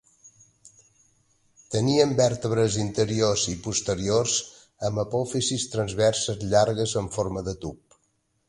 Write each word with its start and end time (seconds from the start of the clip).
Tenien 1.75 2.15
vèrtebres 2.21 2.77
interiors 2.85 3.43
i 3.53 3.55
posteriors 3.67 4.39
amb 4.89 5.03
apòfisis 5.07 5.69
transverses 5.77 6.45
llargues 6.55 6.97
en 7.05 7.13
forma 7.19 7.49
de 7.51 7.59
tub. 7.67 8.03